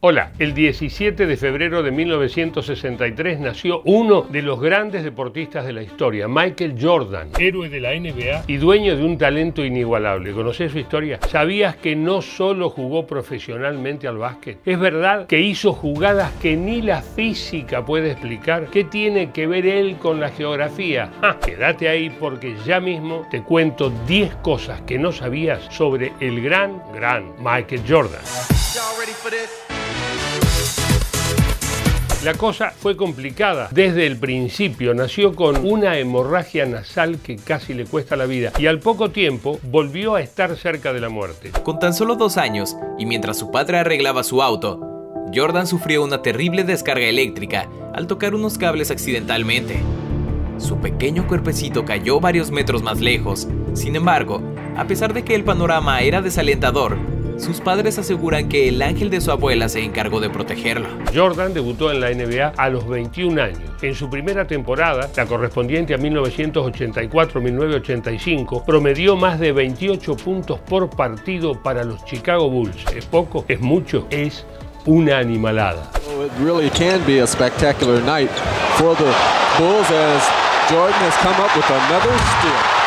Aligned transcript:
Hola, 0.00 0.30
el 0.38 0.54
17 0.54 1.26
de 1.26 1.36
febrero 1.36 1.82
de 1.82 1.90
1963 1.90 3.40
nació 3.40 3.82
uno 3.84 4.22
de 4.22 4.42
los 4.42 4.60
grandes 4.60 5.02
deportistas 5.02 5.66
de 5.66 5.72
la 5.72 5.82
historia, 5.82 6.28
Michael 6.28 6.76
Jordan, 6.80 7.30
héroe 7.36 7.68
de 7.68 7.80
la 7.80 7.98
NBA 7.98 8.44
y 8.46 8.58
dueño 8.58 8.96
de 8.96 9.02
un 9.02 9.18
talento 9.18 9.64
inigualable. 9.64 10.30
¿Conoces 10.30 10.70
su 10.70 10.78
historia? 10.78 11.18
¿Sabías 11.28 11.74
que 11.74 11.96
no 11.96 12.22
solo 12.22 12.70
jugó 12.70 13.08
profesionalmente 13.08 14.06
al 14.06 14.18
básquet? 14.18 14.60
Es 14.64 14.78
verdad 14.78 15.26
que 15.26 15.40
hizo 15.40 15.72
jugadas 15.72 16.30
que 16.40 16.56
ni 16.56 16.80
la 16.80 17.02
física 17.02 17.84
puede 17.84 18.12
explicar. 18.12 18.68
¿Qué 18.70 18.84
tiene 18.84 19.32
que 19.32 19.48
ver 19.48 19.66
él 19.66 19.96
con 19.96 20.20
la 20.20 20.28
geografía? 20.28 21.10
Ah, 21.22 21.38
quédate 21.44 21.88
ahí 21.88 22.08
porque 22.08 22.54
ya 22.64 22.78
mismo 22.78 23.26
te 23.32 23.42
cuento 23.42 23.92
10 24.06 24.36
cosas 24.36 24.80
que 24.82 24.96
no 24.96 25.10
sabías 25.10 25.64
sobre 25.74 26.12
el 26.20 26.40
gran, 26.40 26.80
gran 26.94 27.34
Michael 27.42 27.82
Jordan. 27.88 28.22
La 32.28 32.34
cosa 32.34 32.72
fue 32.78 32.94
complicada 32.94 33.70
desde 33.70 34.06
el 34.06 34.18
principio. 34.18 34.92
Nació 34.92 35.34
con 35.34 35.64
una 35.66 35.96
hemorragia 35.96 36.66
nasal 36.66 37.20
que 37.20 37.36
casi 37.36 37.72
le 37.72 37.86
cuesta 37.86 38.16
la 38.16 38.26
vida 38.26 38.52
y 38.58 38.66
al 38.66 38.80
poco 38.80 39.10
tiempo 39.10 39.58
volvió 39.62 40.14
a 40.14 40.20
estar 40.20 40.54
cerca 40.54 40.92
de 40.92 41.00
la 41.00 41.08
muerte. 41.08 41.52
Con 41.62 41.78
tan 41.78 41.94
solo 41.94 42.16
dos 42.16 42.36
años 42.36 42.76
y 42.98 43.06
mientras 43.06 43.38
su 43.38 43.50
padre 43.50 43.78
arreglaba 43.78 44.24
su 44.24 44.42
auto, 44.42 44.78
Jordan 45.34 45.66
sufrió 45.66 46.04
una 46.04 46.20
terrible 46.20 46.64
descarga 46.64 47.06
eléctrica 47.06 47.66
al 47.94 48.06
tocar 48.06 48.34
unos 48.34 48.58
cables 48.58 48.90
accidentalmente. 48.90 49.80
Su 50.58 50.80
pequeño 50.80 51.26
cuerpecito 51.26 51.86
cayó 51.86 52.20
varios 52.20 52.50
metros 52.50 52.82
más 52.82 53.00
lejos. 53.00 53.48
Sin 53.72 53.96
embargo, 53.96 54.42
a 54.76 54.86
pesar 54.86 55.14
de 55.14 55.24
que 55.24 55.34
el 55.34 55.44
panorama 55.44 56.02
era 56.02 56.20
desalentador, 56.20 56.98
sus 57.38 57.60
padres 57.60 57.98
aseguran 57.98 58.48
que 58.48 58.68
el 58.68 58.80
ángel 58.82 59.10
de 59.10 59.20
su 59.20 59.30
abuela 59.30 59.68
se 59.68 59.82
encargó 59.82 60.20
de 60.20 60.30
protegerlo. 60.30 60.88
Jordan 61.14 61.54
debutó 61.54 61.90
en 61.90 62.00
la 62.00 62.10
NBA 62.10 62.52
a 62.56 62.68
los 62.68 62.86
21 62.88 63.42
años. 63.42 63.62
En 63.82 63.94
su 63.94 64.10
primera 64.10 64.46
temporada, 64.46 65.08
la 65.16 65.26
correspondiente 65.26 65.94
a 65.94 65.98
1984-1985, 65.98 68.64
promedió 68.64 69.16
más 69.16 69.40
de 69.40 69.52
28 69.52 70.16
puntos 70.16 70.58
por 70.60 70.90
partido 70.90 71.62
para 71.62 71.84
los 71.84 72.04
Chicago 72.04 72.50
Bulls. 72.50 72.84
¿Es 72.94 73.06
poco? 73.06 73.44
¿Es 73.48 73.60
mucho? 73.60 74.06
Es 74.10 74.44
una 74.84 75.18
animalada. 75.18 75.90
it 76.20 76.32
really 76.40 76.68
can 76.70 77.04
be 77.06 77.20
a 77.20 77.26
spectacular 77.26 78.02
night 78.02 78.30
for 78.76 78.96
the 78.96 79.14
Bulls 79.58 79.90
as 79.90 80.22
Jordan 80.68 81.00
has 81.00 81.16
come 81.22 81.40
up 81.40 81.54
with 81.56 81.70
another 81.70 82.12
steal. 82.38 82.77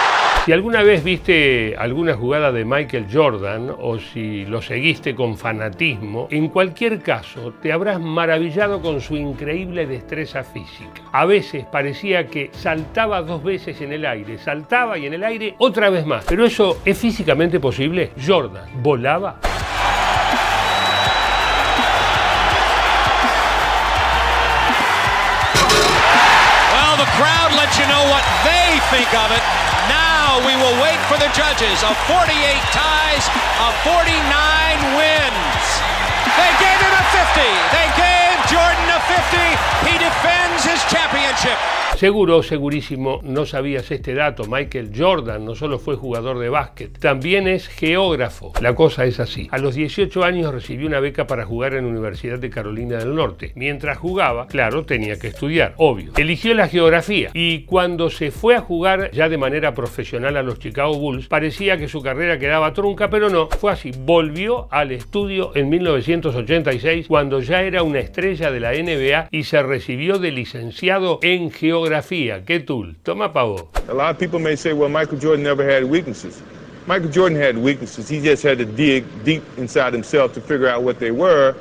Si 0.46 0.52
alguna 0.52 0.82
vez 0.82 1.04
viste 1.04 1.76
alguna 1.78 2.16
jugada 2.16 2.52
de 2.52 2.66
Michael 2.66 3.06
Jordan 3.14 3.76
o 3.78 4.00
si 4.00 4.44
lo 4.46 4.60
seguiste 4.60 5.14
con 5.14 5.38
fanatismo, 5.38 6.28
en 6.32 6.48
cualquier 6.48 7.00
caso 7.04 7.54
te 7.62 7.72
habrás 7.72 8.02
maravillado 8.02 8.82
con 8.82 9.02
su 9.02 9.16
increíble 9.18 9.86
destreza 9.86 10.44
física. 10.44 11.04
A 11.12 11.26
veces 11.26 11.66
parecía 11.66 12.26
que 12.26 12.50
saltaba 12.54 13.22
dos 13.22 13.44
veces 13.44 13.82
en 13.82 13.94
el 13.94 14.04
aire, 14.04 14.40
saltaba 14.40 14.98
y 14.98 15.06
en 15.06 15.14
el 15.14 15.24
aire 15.24 15.54
otra 15.60 15.92
vez 15.92 16.08
más. 16.08 16.26
Pero 16.28 16.44
eso 16.44 16.80
es 16.86 16.98
físicamente 16.98 17.60
posible. 17.60 18.10
Jordan 18.26 18.68
volaba. 18.82 19.40
Lets 27.72 27.80
you 27.80 27.88
know 27.88 28.04
what 28.12 28.24
they 28.44 28.84
think 28.92 29.08
of 29.16 29.32
it. 29.32 29.40
Now 29.88 30.44
we 30.44 30.52
will 30.60 30.76
wait 30.84 31.00
for 31.08 31.16
the 31.16 31.32
judges 31.32 31.80
of 31.88 31.96
48 32.04 32.28
ties, 32.76 33.24
of 33.64 33.72
49 33.88 34.12
wins. 35.00 35.66
They 36.36 36.52
gave 36.60 36.80
him 36.84 36.92
a 36.92 37.06
50. 37.16 37.48
They 37.72 37.88
gave 37.96 38.36
Jordan 38.52 38.88
a 38.92 39.00
50. 39.08 39.88
He 39.88 39.96
defends 40.04 40.68
his 40.68 40.84
championship. 40.92 41.56
Seguro, 41.98 42.42
segurísimo, 42.42 43.20
no 43.24 43.46
sabías 43.46 43.92
este 43.92 44.16
dato. 44.16 44.46
Michael 44.48 44.92
Jordan 44.98 45.46
no 45.46 45.54
solo 45.54 45.78
fue 45.78 45.96
jugador 45.96 46.40
de 46.40 46.50
básquet, 46.50 46.98
también 46.98 47.48
es 47.48 47.68
geógrafo. 47.68 48.54
La 48.60 48.74
cosa 48.74 49.06
es 49.06 49.20
así. 49.20 49.48
A 49.52 49.60
los 49.60 49.76
18 49.76 50.24
años 50.24 50.52
recibió 50.52 50.88
una 50.88 51.00
beca 51.00 51.28
para 51.28 51.46
jugar 51.46 51.76
en 51.76 51.86
la 51.86 51.92
Universidad 51.92 52.40
de 52.40 52.50
Carolina 52.50 52.98
del 52.98 53.14
Norte. 53.14 53.52
Mientras 53.56 54.00
jugaba, 54.00 54.48
claro, 54.48 54.84
tenía 54.84 55.20
que 55.20 55.28
estudiar, 55.28 55.76
obvio. 55.78 56.14
Eligió 56.18 56.56
la 56.56 56.68
geografía 56.68 57.30
y 57.34 57.66
cuando 57.66 58.10
se 58.10 58.32
fue 58.32 58.56
a 58.56 58.62
jugar 58.62 59.12
ya 59.12 59.30
de 59.30 59.38
manera 59.38 59.76
profesional 59.76 60.38
a 60.38 60.44
los 60.44 60.58
Chicago 60.58 60.98
Bulls, 60.98 61.28
parecía 61.28 61.78
que 61.78 61.88
su 61.88 62.02
carrera 62.02 62.40
quedaba 62.40 62.74
trunca, 62.74 63.12
pero 63.12 63.30
no, 63.30 63.48
fue 63.48 63.74
así. 63.74 63.92
Volvió 63.96 64.68
al 64.72 64.92
estudio 64.92 65.52
en 65.54 65.70
1986 65.70 67.08
cuando 67.08 67.42
ya 67.42 67.62
era 67.62 67.84
una 67.84 68.00
estrella 68.00 68.50
de 68.50 68.60
la 68.60 68.72
NBA 68.72 69.28
y 69.30 69.44
se 69.44 69.62
recibió 69.62 70.18
de 70.18 70.32
licenciado 70.32 71.20
en 71.22 71.52
geografía. 71.52 71.81
¿Qué 72.46 72.66
tool? 72.66 72.96
Toma 73.04 73.32
pavo. 73.32 73.70
A 73.88 73.94
lot 73.94 74.12
of 74.12 74.20
people 74.20 74.40
may 74.40 74.56
say, 74.56 74.74
well, 74.74 74.90
Michael 74.90 75.18
Jordan 75.18 75.44
never 75.44 75.64
had 75.64 75.84
weaknesses. 75.86 76.42
Michael 76.88 77.10
Jordan 77.10 77.38
had 77.38 77.58
weaknesses. 77.58 78.10
He 78.10 78.22
just 78.22 78.44
had 78.44 78.58
to 78.58 78.66
dig 78.66 79.06
deep 79.24 79.44
inside 79.58 79.94
himself 79.94 80.34
to 80.34 80.42
figure 80.42 80.68
out 80.68 80.84
what 80.84 81.00
they 81.00 81.12
were 81.12 81.56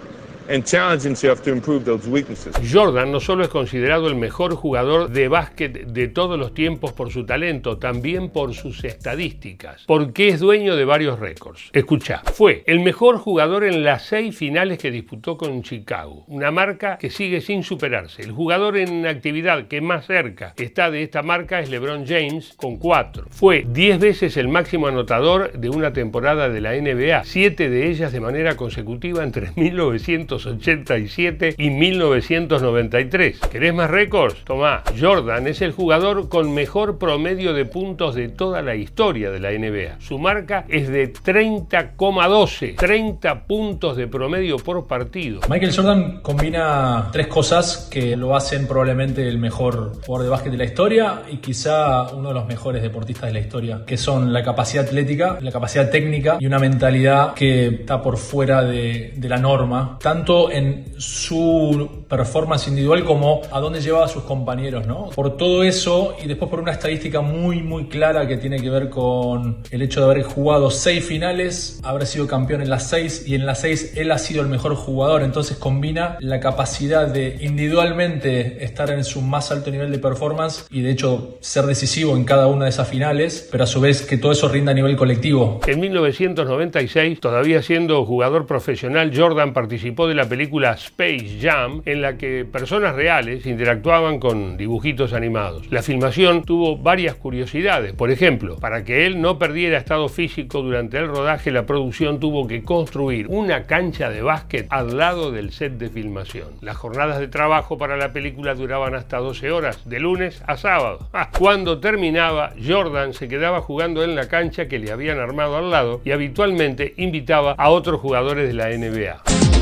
Jordan 2.69 3.13
no 3.13 3.21
solo 3.21 3.45
es 3.45 3.49
considerado 3.49 4.09
el 4.09 4.17
mejor 4.17 4.57
jugador 4.57 5.09
de 5.09 5.29
básquet 5.29 5.87
de 5.87 6.09
todos 6.09 6.37
los 6.37 6.55
tiempos 6.55 6.93
por 6.93 7.13
su 7.13 7.25
talento, 7.25 7.79
también 7.79 8.31
por 8.31 8.53
sus 8.55 8.83
estadísticas, 8.83 9.85
porque 9.87 10.29
es 10.29 10.41
dueño 10.41 10.75
de 10.75 10.85
varios 10.85 11.21
récords. 11.21 11.71
Escucha, 11.73 12.23
fue 12.35 12.65
el 12.67 12.81
mejor 12.81 13.19
jugador 13.19 13.63
en 13.63 13.85
las 13.85 14.07
seis 14.07 14.37
finales 14.37 14.79
que 14.79 14.91
disputó 14.91 15.37
con 15.37 15.63
Chicago, 15.63 16.25
una 16.27 16.51
marca 16.51 16.99
que 16.99 17.11
sigue 17.11 17.41
sin 17.41 17.63
superarse. 17.63 18.23
El 18.23 18.33
jugador 18.33 18.77
en 18.77 19.07
actividad 19.07 19.69
que 19.69 19.81
más 19.81 20.07
cerca 20.07 20.55
está 20.57 20.91
de 20.91 21.05
esta 21.05 21.23
marca 21.23 21.61
es 21.61 21.71
LeBron 21.71 22.07
James 22.07 22.55
con 22.57 22.77
cuatro. 22.77 23.27
Fue 23.31 23.65
10 23.69 24.01
veces 24.01 24.37
el 24.37 24.49
máximo 24.49 24.89
anotador 24.89 25.53
de 25.53 25.71
una 25.71 25.93
temporada 25.93 26.49
de 26.49 26.61
la 26.61 26.73
NBA, 26.73 27.23
siete 27.23 27.71
de 27.71 27.89
ellas 27.89 28.11
de 28.13 28.19
manera 28.19 28.57
consecutiva 28.57 29.23
entre 29.23 29.53
1900 29.55 30.40
1987 30.47 31.55
y 31.59 31.71
1993. 31.71 33.41
¿Querés 33.51 33.75
más 33.75 33.91
récords? 33.91 34.37
Tomá, 34.45 34.83
Jordan 34.99 35.47
es 35.47 35.63
el 35.63 35.73
jugador 35.73 36.29
con 36.29 36.53
mejor 36.53 36.99
promedio 36.99 37.53
de 37.53 37.65
puntos 37.65 38.15
de 38.15 38.29
toda 38.29 38.63
la 38.63 38.75
historia 38.75 39.31
de 39.31 39.41
la 39.41 39.51
NBA. 39.51 40.01
Su 40.01 40.19
marca 40.19 40.65
es 40.69 40.89
de 40.89 41.13
30,12, 41.13 42.77
30 42.77 43.45
puntos 43.45 43.97
de 43.97 44.07
promedio 44.07 44.57
por 44.57 44.87
partido. 44.87 45.41
Michael 45.49 45.75
Jordan 45.75 46.21
combina 46.23 47.09
tres 47.13 47.27
cosas 47.27 47.89
que 47.91 48.17
lo 48.17 48.35
hacen 48.35 48.67
probablemente 48.67 49.27
el 49.29 49.39
mejor 49.39 50.01
jugador 50.05 50.25
de 50.25 50.31
básquet 50.31 50.53
de 50.53 50.59
la 50.59 50.65
historia 50.65 51.23
y 51.31 51.39
quizá 51.39 52.13
uno 52.13 52.29
de 52.29 52.35
los 52.35 52.47
mejores 52.47 52.83
deportistas 52.83 53.29
de 53.29 53.33
la 53.33 53.41
historia, 53.41 53.83
que 53.87 53.97
son 53.97 54.33
la 54.33 54.43
capacidad 54.43 54.85
atlética, 54.85 55.39
la 55.41 55.53
capacidad 55.53 55.91
técnica 55.91 56.39
y 56.41 56.47
una 56.47 56.59
mentalidad 56.59 57.35
que 57.35 57.67
está 57.67 58.03
por 58.03 58.17
fuera 58.17 58.63
de, 58.65 59.13
de 59.17 59.29
la 59.29 59.37
norma, 59.37 59.99
tanto 60.01 60.30
en 60.51 60.95
su 60.99 62.05
performance 62.09 62.69
individual 62.69 63.05
como 63.05 63.43
a 63.51 63.61
dónde 63.61 63.81
llevaba 63.81 64.05
a 64.05 64.09
sus 64.09 64.23
compañeros, 64.25 64.87
¿no? 64.87 65.11
Por 65.11 65.37
todo 65.37 65.63
eso 65.63 66.17
y 66.23 66.29
después 66.29 66.51
por 66.51 66.61
una 66.61 66.73
estadística 66.73 67.21
muy 67.21 67.63
muy 67.63 67.87
clara 67.87 68.27
que 68.27 68.37
tiene 68.37 68.61
que 68.61 68.71
ver 68.71 68.91
con 68.91 69.63
el 69.71 69.83
hecho 69.83 70.01
de 70.01 70.11
haber 70.11 70.23
jugado 70.23 70.71
seis 70.71 71.05
finales, 71.05 71.81
haber 71.83 72.07
sido 72.07 72.27
campeón 72.27 72.63
en 72.63 72.71
las 72.71 72.89
seis 72.89 73.25
y 73.27 73.35
en 73.35 73.47
las 73.47 73.61
seis 73.61 73.95
él 73.97 74.11
ha 74.13 74.19
sido 74.19 74.43
el 74.43 74.49
mejor 74.49 74.75
jugador, 74.75 75.23
entonces 75.23 75.57
combina 75.57 76.17
la 76.21 76.41
capacidad 76.41 77.07
de 77.07 77.39
individualmente 77.41 78.65
estar 78.65 78.91
en 78.91 79.05
su 79.05 79.23
más 79.23 79.51
alto 79.51 79.71
nivel 79.71 79.91
de 79.91 79.99
performance 79.99 80.67
y 80.71 80.83
de 80.83 80.91
hecho 80.91 81.39
ser 81.41 81.65
decisivo 81.65 82.17
en 82.17 82.25
cada 82.25 82.47
una 82.47 82.65
de 82.65 82.71
esas 82.71 82.89
finales, 82.89 83.49
pero 83.51 83.65
a 83.65 83.67
su 83.67 83.81
vez 83.81 84.03
que 84.03 84.19
todo 84.19 84.33
eso 84.33 84.49
rinda 84.49 84.73
a 84.73 84.75
nivel 84.75 84.97
colectivo. 84.97 85.61
En 85.67 85.81
1996, 85.81 87.21
todavía 87.21 87.63
siendo 87.63 88.05
jugador 88.05 88.47
profesional, 88.47 89.13
Jordan 89.15 89.53
participó 89.53 90.07
de 90.11 90.17
la 90.17 90.29
película 90.29 90.73
Space 90.73 91.39
Jam, 91.41 91.83
en 91.87 92.03
la 92.03 92.19
que 92.19 92.45
personas 92.45 92.95
reales 92.95 93.47
interactuaban 93.47 94.19
con 94.19 94.57
dibujitos 94.57 95.13
animados. 95.13 95.71
La 95.71 95.83
filmación 95.83 96.43
tuvo 96.43 96.77
varias 96.77 97.15
curiosidades. 97.15 97.93
Por 97.93 98.11
ejemplo, 98.11 98.57
para 98.57 98.85
que 98.85 99.07
él 99.07 99.21
no 99.21 99.39
perdiera 99.39 99.79
estado 99.79 100.09
físico 100.09 100.63
durante 100.63 100.99
el 100.99 101.07
rodaje, 101.07 101.51
la 101.51 101.65
producción 101.65 102.21
tuvo 102.21 102.47
que 102.47 102.63
construir 102.63 103.27
una 103.29 103.65
cancha 103.65 104.11
de 104.11 104.23
básquet 104.23 104.67
al 104.71 104.99
lado 104.99 105.31
del 105.31 105.53
set 105.53 105.75
de 105.75 105.89
filmación. 105.89 106.49
Las 106.61 106.77
jornadas 106.77 107.21
de 107.21 107.29
trabajo 107.29 107.79
para 107.79 107.97
la 107.97 108.13
película 108.13 108.55
duraban 108.55 108.95
hasta 108.95 109.19
12 109.19 109.53
horas, 109.53 109.89
de 109.89 110.01
lunes 110.01 110.43
a 110.47 110.57
sábado. 110.57 111.09
Ah, 111.13 111.31
cuando 111.37 111.79
terminaba, 111.79 112.53
Jordan 112.63 113.15
se 113.15 113.29
quedaba 113.29 113.61
jugando 113.61 114.03
en 114.03 114.17
la 114.17 114.29
cancha 114.29 114.67
que 114.67 114.79
le 114.79 114.91
habían 114.91 115.21
armado 115.21 115.57
al 115.57 115.71
lado 115.71 116.01
y 116.05 116.11
habitualmente 116.11 116.95
invitaba 116.97 117.53
a 117.53 117.71
otros 117.71 118.01
jugadores 118.01 118.49
de 118.49 118.55
la 118.55 118.69
NBA. 118.71 119.60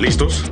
¿Listos? 0.00 0.50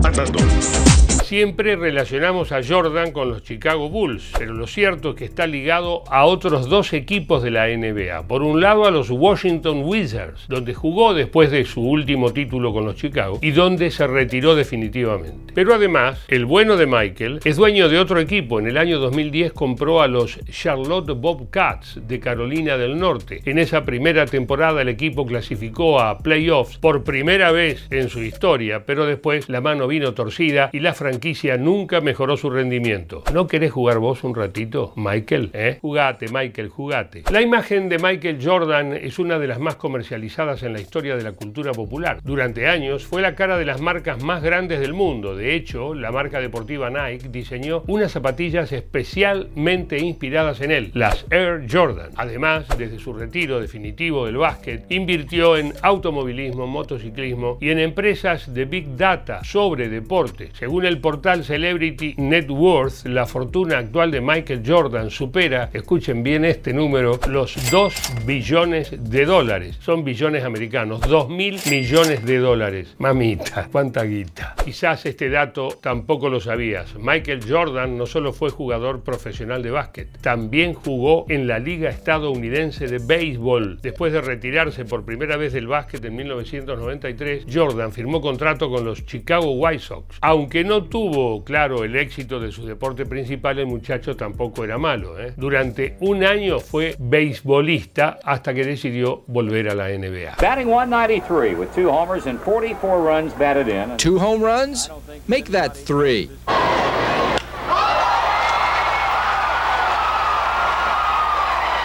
Para 0.00 0.12
pasando. 0.14 0.89
Siempre 1.30 1.76
relacionamos 1.76 2.50
a 2.50 2.60
Jordan 2.60 3.12
con 3.12 3.28
los 3.28 3.44
Chicago 3.44 3.88
Bulls, 3.88 4.32
pero 4.36 4.52
lo 4.52 4.66
cierto 4.66 5.10
es 5.10 5.14
que 5.14 5.24
está 5.26 5.46
ligado 5.46 6.02
a 6.10 6.24
otros 6.24 6.68
dos 6.68 6.92
equipos 6.92 7.40
de 7.44 7.52
la 7.52 7.68
NBA. 7.68 8.26
Por 8.26 8.42
un 8.42 8.60
lado 8.60 8.84
a 8.84 8.90
los 8.90 9.10
Washington 9.10 9.82
Wizards, 9.84 10.48
donde 10.48 10.74
jugó 10.74 11.14
después 11.14 11.52
de 11.52 11.64
su 11.64 11.82
último 11.82 12.32
título 12.32 12.72
con 12.72 12.84
los 12.84 12.96
Chicago 12.96 13.38
y 13.42 13.52
donde 13.52 13.92
se 13.92 14.08
retiró 14.08 14.56
definitivamente. 14.56 15.52
Pero 15.54 15.72
además, 15.72 16.24
el 16.26 16.46
bueno 16.46 16.76
de 16.76 16.86
Michael 16.86 17.38
es 17.44 17.54
dueño 17.54 17.88
de 17.88 18.00
otro 18.00 18.18
equipo. 18.18 18.58
En 18.58 18.66
el 18.66 18.76
año 18.76 18.98
2010 18.98 19.52
compró 19.52 20.02
a 20.02 20.08
los 20.08 20.36
Charlotte 20.46 21.12
Bobcats 21.12 22.00
de 22.08 22.18
Carolina 22.18 22.76
del 22.76 22.98
Norte. 22.98 23.40
En 23.44 23.60
esa 23.60 23.84
primera 23.84 24.26
temporada 24.26 24.82
el 24.82 24.88
equipo 24.88 25.24
clasificó 25.24 26.00
a 26.00 26.18
playoffs 26.18 26.78
por 26.78 27.04
primera 27.04 27.52
vez 27.52 27.86
en 27.90 28.08
su 28.08 28.20
historia, 28.20 28.84
pero 28.84 29.06
después 29.06 29.48
la 29.48 29.60
mano 29.60 29.86
vino 29.86 30.12
torcida 30.12 30.70
y 30.72 30.80
la 30.80 30.92
franquicia 30.92 31.19
nunca 31.58 32.00
mejoró 32.00 32.36
su 32.36 32.50
rendimiento. 32.50 33.22
¿No 33.32 33.46
querés 33.46 33.72
jugar 33.72 33.98
vos 33.98 34.24
un 34.24 34.34
ratito, 34.34 34.92
Michael? 34.96 35.50
¿Eh? 35.52 35.78
Jugate, 35.80 36.26
Michael, 36.32 36.68
jugate. 36.68 37.24
La 37.30 37.40
imagen 37.40 37.88
de 37.88 37.98
Michael 37.98 38.38
Jordan 38.42 38.94
es 38.94 39.18
una 39.18 39.38
de 39.38 39.46
las 39.46 39.58
más 39.58 39.76
comercializadas 39.76 40.62
en 40.62 40.72
la 40.72 40.80
historia 40.80 41.16
de 41.16 41.22
la 41.22 41.32
cultura 41.32 41.72
popular. 41.72 42.20
Durante 42.22 42.68
años 42.68 43.06
fue 43.06 43.22
la 43.22 43.34
cara 43.34 43.58
de 43.58 43.64
las 43.64 43.80
marcas 43.80 44.22
más 44.22 44.42
grandes 44.42 44.80
del 44.80 44.94
mundo. 44.94 45.36
De 45.36 45.54
hecho, 45.54 45.94
la 45.94 46.10
marca 46.10 46.40
deportiva 46.40 46.90
Nike 46.90 47.28
diseñó 47.28 47.84
unas 47.86 48.12
zapatillas 48.12 48.72
especialmente 48.72 49.98
inspiradas 49.98 50.60
en 50.60 50.70
él, 50.70 50.90
las 50.94 51.26
Air 51.30 51.66
Jordan. 51.70 52.10
Además, 52.16 52.66
desde 52.76 52.98
su 52.98 53.12
retiro 53.12 53.60
definitivo 53.60 54.26
del 54.26 54.38
básquet, 54.38 54.90
invirtió 54.90 55.56
en 55.56 55.72
automovilismo, 55.82 56.66
motociclismo 56.66 57.58
y 57.60 57.70
en 57.70 57.78
empresas 57.78 58.52
de 58.52 58.64
Big 58.64 58.96
Data 58.96 59.44
sobre 59.44 59.88
deporte. 59.88 60.50
Según 60.54 60.86
el 60.86 61.00
Celebrity 61.10 62.14
Net 62.18 62.48
Worth, 62.48 63.04
la 63.06 63.26
fortuna 63.26 63.78
actual 63.78 64.12
de 64.12 64.20
Michael 64.20 64.62
Jordan 64.64 65.10
supera, 65.10 65.68
escuchen 65.72 66.22
bien 66.22 66.44
este 66.44 66.72
número, 66.72 67.18
los 67.28 67.70
2 67.70 68.24
billones 68.24 69.10
de 69.10 69.24
dólares. 69.24 69.76
Son 69.80 70.04
billones 70.04 70.44
americanos, 70.44 71.00
2 71.00 71.28
mil 71.28 71.58
millones 71.68 72.24
de 72.24 72.38
dólares. 72.38 72.94
Mamita, 72.98 73.68
cuánta 73.72 74.04
guita. 74.04 74.54
Quizás 74.64 75.04
este 75.04 75.28
dato 75.28 75.78
tampoco 75.82 76.28
lo 76.28 76.38
sabías. 76.38 76.94
Michael 76.96 77.40
Jordan 77.48 77.98
no 77.98 78.06
solo 78.06 78.32
fue 78.32 78.50
jugador 78.50 79.02
profesional 79.02 79.64
de 79.64 79.72
básquet, 79.72 80.16
también 80.20 80.74
jugó 80.74 81.26
en 81.28 81.48
la 81.48 81.58
Liga 81.58 81.90
Estadounidense 81.90 82.86
de 82.86 82.98
Béisbol. 82.98 83.80
Después 83.82 84.12
de 84.12 84.20
retirarse 84.20 84.84
por 84.84 85.04
primera 85.04 85.36
vez 85.36 85.52
del 85.52 85.66
básquet 85.66 86.04
en 86.04 86.14
1993, 86.14 87.46
Jordan 87.52 87.90
firmó 87.92 88.20
contrato 88.20 88.70
con 88.70 88.84
los 88.84 89.04
Chicago 89.06 89.50
White 89.52 89.82
Sox. 89.82 90.18
Aunque 90.20 90.62
no 90.62 90.84
tuvo 90.84 90.99
tuvo 91.00 91.42
claro 91.42 91.82
el 91.82 91.96
éxito 91.96 92.38
de 92.38 92.52
su 92.52 92.66
deporte 92.66 93.06
principal, 93.06 93.58
el 93.58 93.66
muchacho 93.66 94.16
tampoco 94.16 94.64
era 94.64 94.76
malo. 94.76 95.18
¿eh? 95.18 95.32
Durante 95.34 95.96
un 96.00 96.24
año 96.24 96.60
fue 96.60 96.94
beisbolista 96.98 98.18
hasta 98.22 98.52
que 98.52 98.64
decidió 98.64 99.22
volver 99.26 99.70
a 99.70 99.74
la 99.74 99.88
NBA. 99.88 100.36
Batting 100.38 100.68
193 100.68 101.56
with 101.58 101.68
two 101.74 101.88
homers 101.88 102.26
and 102.26 102.38
44 102.40 103.00
runs 103.00 103.32
batted 103.38 103.68
in. 103.68 103.96
Two 103.96 104.18
home 104.18 104.44
runs? 104.44 104.90
Make 105.26 105.50
that 105.52 105.74
three. 105.74 106.28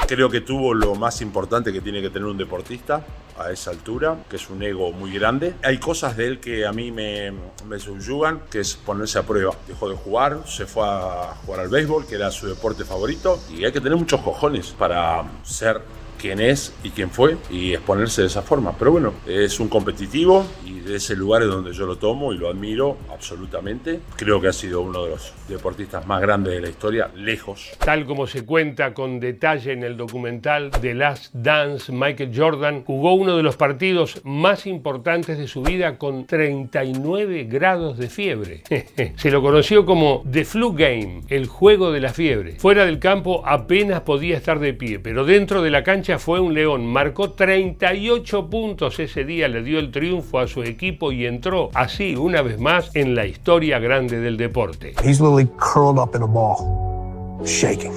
Creo 0.08 0.30
que 0.30 0.42
tuvo 0.42 0.76
lo 0.76 0.94
más 0.94 1.22
importante 1.22 1.74
que 1.74 1.82
tiene 1.82 2.00
que 2.00 2.12
tener 2.12 2.28
un 2.28 2.38
deportista 2.38 3.04
a 3.40 3.52
esa 3.52 3.72
altura, 3.72 4.24
que 4.30 4.36
es 4.36 4.50
un 4.52 4.62
ego 4.62 4.92
muy 4.92 5.12
grande. 5.12 5.56
Hay 5.64 5.80
cosas 5.80 6.16
de 6.16 6.28
él 6.28 6.40
que 6.40 6.68
a 6.68 6.72
mí 6.72 6.92
me, 6.92 7.34
me 7.68 7.80
subyugan, 7.80 8.42
que 8.52 8.60
es 8.60 8.76
ponerse 8.76 9.18
a 9.18 9.24
prueba. 9.24 9.56
Dejó 9.68 9.90
de 9.90 9.96
jugar, 9.96 10.44
se 10.46 10.68
fue 10.68 10.84
a 10.86 11.34
jugar 11.44 11.62
al 11.62 11.70
béisbol, 11.70 12.06
que 12.06 12.16
era 12.16 12.30
su 12.30 12.48
deporte 12.48 12.86
favorito, 12.86 13.40
y 13.50 13.66
hay 13.66 13.72
que 13.72 13.82
tener 13.82 13.98
muchos 13.98 14.22
cojones 14.22 14.68
para 14.78 15.24
ser 15.44 15.82
quién 16.20 16.40
es 16.40 16.74
y 16.84 16.90
quién 16.90 17.10
fue 17.10 17.38
y 17.50 17.74
exponerse 17.74 18.22
de 18.22 18.28
esa 18.28 18.42
forma. 18.42 18.74
Pero 18.78 18.92
bueno, 18.92 19.14
es 19.28 19.60
un 19.60 19.68
competitivo 19.68 20.46
y 20.66 20.80
de 20.80 20.96
ese 20.98 21.16
lugar 21.16 21.42
es 21.42 21.48
donde 21.50 21.74
yo 21.74 21.86
lo 21.86 21.98
tomo 21.98 22.34
y 22.34 22.38
lo 22.38 22.50
admiro 22.50 22.98
absolutamente. 23.12 24.00
Creo 24.16 24.40
que 24.40 24.48
ha 24.48 24.54
sido 24.54 24.82
uno 24.82 25.04
de 25.04 25.12
los 25.12 25.34
deportistas 25.48 26.06
más 26.08 26.22
grandes 26.22 26.54
de 26.54 26.62
la 26.62 26.70
historia, 26.70 27.10
lejos. 27.16 27.72
Tal 27.84 28.06
como 28.06 28.28
se 28.28 28.46
cuenta 28.46 28.94
con 28.94 29.20
detalle 29.20 29.74
en 29.74 29.84
el 29.84 29.98
documental 29.98 30.72
The 30.72 30.94
Last 30.94 31.34
Dance, 31.34 31.92
Michael 31.92 32.32
Jordan 32.36 32.84
jugó 32.84 33.14
uno 33.14 33.38
de 33.38 33.44
los 33.44 33.56
partidos 33.56 34.22
más 34.24 34.68
importantes 34.68 35.38
de 35.38 35.48
su 35.48 35.62
vida 35.62 35.98
con 35.98 36.26
39 36.26 37.46
grados 37.46 37.98
de 37.98 38.10
fiebre. 38.10 38.64
se 39.16 39.32
lo 39.32 39.42
conoció 39.42 39.86
como 39.86 40.24
The 40.32 40.46
Flu 40.46 40.74
Game, 40.74 41.22
el 41.30 41.48
juego 41.48 41.92
de 41.92 42.00
la 42.00 42.14
fiebre. 42.14 42.56
Fuera 42.60 42.86
del 42.86 43.00
campo 43.00 43.44
apenas 43.46 44.02
podía 44.02 44.38
estar 44.38 44.60
de 44.60 44.74
pie, 44.74 45.00
pero 45.00 45.26
dentro 45.26 45.62
de 45.62 45.72
la 45.72 45.84
cancha 45.84 46.05
fue 46.20 46.40
un 46.40 46.54
león. 46.54 46.86
Marcó 46.86 47.32
38 47.32 48.50
puntos 48.50 49.00
ese 49.00 49.26
día, 49.26 49.48
le 49.48 49.64
dio 49.64 49.80
el 49.80 49.92
triunfo 49.92 50.40
a 50.40 50.48
su 50.48 50.64
equipo 50.64 51.12
y 51.12 51.26
entró 51.26 51.70
así 51.74 52.16
una 52.16 52.42
vez 52.42 52.60
más 52.60 52.96
en 52.96 53.16
la 53.16 53.26
historia 53.26 53.80
grande 53.80 54.20
del 54.20 54.38
deporte. 54.38 54.94
He's 55.04 55.20
literally 55.20 55.50
curled 55.58 55.98
up 55.98 56.16
in 56.16 56.22
a 56.22 56.28
ball, 56.28 57.42
shaking. 57.46 57.94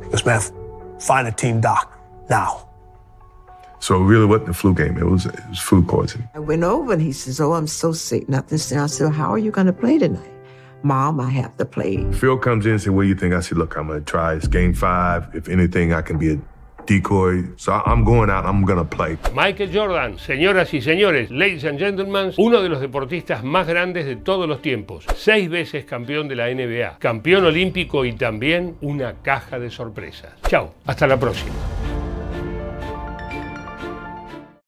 Because 0.00 0.24
man, 0.24 0.40
find 0.98 1.28
a 1.28 1.32
team 1.32 1.60
doc 1.60 1.98
now. 2.28 2.66
So 3.78 3.96
it 3.96 4.04
really 4.04 4.26
wasn't 4.26 4.50
a 4.50 4.54
flu 4.54 4.74
game. 4.74 4.98
It 4.98 5.04
was, 5.04 5.26
it 5.26 5.34
was 5.48 5.58
food 5.58 5.86
poisoning. 5.86 6.28
I 6.34 6.40
went 6.40 6.64
over 6.64 6.92
and 6.92 7.00
he 7.00 7.12
says, 7.12 7.40
"Oh, 7.40 7.54
I'm 7.54 7.66
so 7.66 7.92
sick, 7.92 8.28
nothing." 8.28 8.58
I 8.78 8.86
said, 8.86 9.12
"How 9.12 9.32
are 9.32 9.38
you 9.38 9.50
going 9.50 9.68
to 9.68 9.72
play 9.72 9.98
tonight?" 9.98 10.40
Mom, 10.82 11.20
I 11.20 11.30
have 11.30 11.56
to 11.58 11.64
play. 11.64 12.10
Phil 12.12 12.38
comes 12.38 12.64
in 12.64 12.72
and 12.72 12.80
said, 12.80 12.92
What 12.92 13.02
do 13.02 13.08
you 13.08 13.14
think? 13.14 13.34
I 13.34 13.40
said, 13.40 13.58
Look, 13.58 13.76
I'm 13.76 13.86
going 13.86 14.00
to 14.00 14.04
try. 14.04 14.34
It's 14.34 14.48
game 14.48 14.72
five. 14.72 15.28
If 15.34 15.48
anything, 15.48 15.92
I 15.92 16.00
can 16.00 16.18
be 16.18 16.32
a 16.32 16.38
decoy. 16.86 17.52
So 17.56 17.72
I'm 17.72 18.04
going 18.04 18.30
out, 18.30 18.44
I'm 18.44 18.64
play. 18.88 19.16
Michael 19.34 19.70
Jordan, 19.72 20.18
señoras 20.18 20.72
y 20.74 20.80
señores, 20.80 21.30
ladies 21.30 21.64
and 21.64 21.78
gentlemen, 21.78 22.32
uno 22.36 22.62
de 22.62 22.68
los 22.68 22.80
deportistas 22.80 23.42
más 23.44 23.66
grandes 23.66 24.06
de 24.06 24.16
todos 24.16 24.48
los 24.48 24.62
tiempos. 24.62 25.04
Seis 25.16 25.48
veces 25.48 25.84
campeón 25.84 26.28
de 26.28 26.36
la 26.36 26.46
NBA, 26.48 26.98
campeón 26.98 27.44
olímpico 27.44 28.04
y 28.04 28.12
también 28.12 28.76
una 28.80 29.14
caja 29.22 29.58
de 29.58 29.70
sorpresas. 29.70 30.32
Chao, 30.48 30.74
hasta 30.86 31.06
la 31.06 31.18
próxima. 31.18 31.54